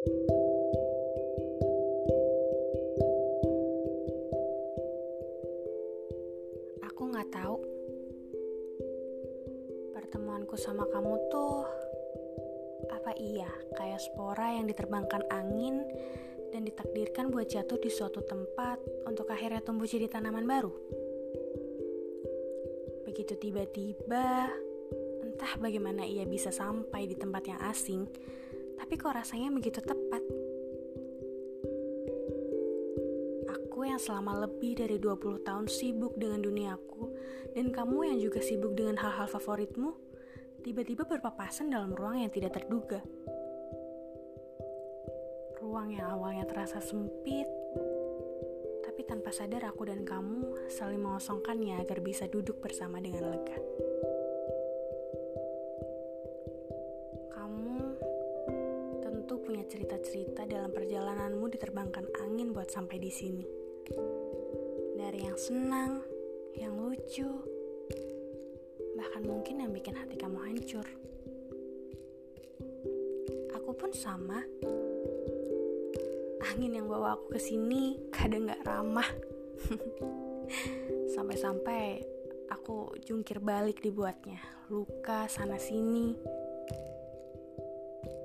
Aku 0.00 0.08
nggak 7.12 7.28
tahu 7.28 7.60
pertemuanku 9.92 10.56
sama 10.56 10.88
kamu 10.88 11.20
tuh 11.28 11.68
apa 12.88 13.12
iya 13.20 13.52
kayak 13.76 14.00
spora 14.00 14.56
yang 14.56 14.64
diterbangkan 14.72 15.20
angin 15.28 15.84
dan 16.48 16.64
ditakdirkan 16.64 17.28
buat 17.28 17.52
jatuh 17.52 17.76
di 17.76 17.92
suatu 17.92 18.24
tempat 18.24 18.80
untuk 19.04 19.28
akhirnya 19.28 19.60
tumbuh 19.60 19.84
jadi 19.84 20.08
tanaman 20.08 20.48
baru. 20.48 20.72
Begitu 23.04 23.36
tiba-tiba, 23.36 24.48
entah 25.28 25.52
bagaimana 25.60 26.08
ia 26.08 26.24
bisa 26.24 26.48
sampai 26.48 27.04
di 27.04 27.20
tempat 27.20 27.52
yang 27.52 27.60
asing, 27.68 28.08
tapi 28.80 28.96
kok 28.96 29.12
rasanya 29.12 29.52
begitu 29.52 29.84
tepat. 29.84 30.24
Aku 33.52 33.84
yang 33.84 34.00
selama 34.00 34.48
lebih 34.48 34.80
dari 34.80 34.96
20 34.96 35.44
tahun 35.44 35.68
sibuk 35.68 36.16
dengan 36.16 36.40
duniaku, 36.40 37.12
dan 37.52 37.68
kamu 37.68 38.16
yang 38.16 38.18
juga 38.24 38.40
sibuk 38.40 38.72
dengan 38.72 38.96
hal-hal 38.96 39.28
favoritmu, 39.28 39.92
tiba-tiba 40.64 41.04
berpapasan 41.04 41.68
dalam 41.68 41.92
ruang 41.92 42.24
yang 42.24 42.32
tidak 42.32 42.56
terduga. 42.56 43.04
Ruang 45.60 45.92
yang 45.92 46.08
awalnya 46.08 46.48
terasa 46.48 46.80
sempit, 46.80 47.44
tapi 48.80 49.04
tanpa 49.04 49.28
sadar 49.28 49.68
aku 49.68 49.84
dan 49.84 50.08
kamu 50.08 50.72
saling 50.72 51.04
mengosongkannya 51.04 51.84
agar 51.84 52.00
bisa 52.00 52.24
duduk 52.32 52.64
bersama 52.64 52.96
dengan 52.96 53.28
lega. 53.28 53.60
Punya 59.42 59.64
cerita-cerita 59.66 60.44
dalam 60.46 60.70
perjalananmu 60.70 61.46
diterbangkan 61.50 62.06
angin 62.22 62.52
buat 62.52 62.68
sampai 62.68 63.00
di 63.00 63.10
sini. 63.10 63.44
Dari 64.96 65.20
yang 65.26 65.38
senang, 65.40 66.04
yang 66.54 66.76
lucu, 66.76 67.28
bahkan 68.94 69.22
mungkin 69.24 69.64
yang 69.64 69.72
bikin 69.72 69.96
hati 69.96 70.14
kamu 70.20 70.38
hancur. 70.38 70.86
Aku 73.56 73.72
pun 73.72 73.90
sama 73.96 74.44
angin 76.50 76.76
yang 76.76 76.86
bawa 76.90 77.16
aku 77.16 77.36
ke 77.36 77.40
sini 77.40 77.96
kadang 78.12 78.48
gak 78.48 78.64
ramah. 78.66 79.08
Sampai-sampai 81.14 82.02
aku 82.50 82.92
jungkir 83.06 83.38
balik 83.38 83.80
dibuatnya, 83.80 84.42
luka 84.68 85.30
sana 85.30 85.56
sini. 85.56 86.18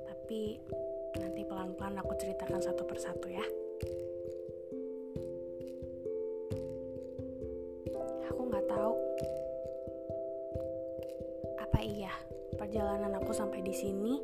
Tapi 0.09 0.57
nanti 1.19 1.41
pelan-pelan 1.47 1.99
aku 1.99 2.13
ceritakan 2.19 2.61
satu 2.63 2.83
persatu 2.83 3.27
ya. 3.31 3.45
Aku 8.31 8.41
nggak 8.47 8.65
tahu 8.67 8.93
apa 11.59 11.79
iya 11.83 12.13
perjalanan 12.55 13.19
aku 13.19 13.31
sampai 13.35 13.63
di 13.63 13.73
sini 13.75 14.19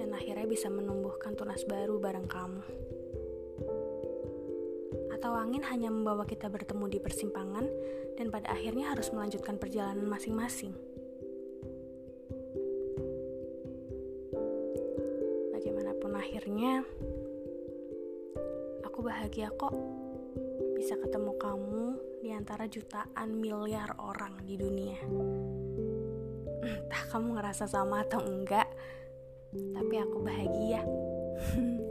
dan 0.00 0.12
akhirnya 0.16 0.48
bisa 0.48 0.72
menumbuhkan 0.72 1.36
tunas 1.36 1.64
baru 1.68 2.00
bareng 2.00 2.28
kamu 2.28 2.62
atau 5.22 5.38
angin 5.38 5.62
hanya 5.62 5.86
membawa 5.86 6.26
kita 6.26 6.50
bertemu 6.50 6.90
di 6.90 6.98
persimpangan 6.98 7.62
dan 8.18 8.26
pada 8.26 8.50
akhirnya 8.50 8.90
harus 8.90 9.06
melanjutkan 9.14 9.54
perjalanan 9.54 10.10
masing-masing. 10.10 10.74
Akhirnya, 16.22 16.86
aku 18.86 19.02
bahagia 19.02 19.50
kok 19.58 19.74
bisa 20.78 20.94
ketemu 20.94 21.34
kamu 21.34 21.98
di 22.22 22.30
antara 22.30 22.70
jutaan 22.70 23.42
miliar 23.42 23.98
orang 23.98 24.46
di 24.46 24.54
dunia. 24.54 25.02
Entah 26.62 27.02
kamu 27.10 27.34
ngerasa 27.34 27.66
sama 27.66 28.06
atau 28.06 28.22
enggak, 28.22 28.70
tapi 29.50 29.94
aku 29.98 30.22
bahagia. 30.22 30.86